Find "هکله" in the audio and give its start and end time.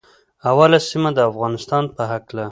2.11-2.39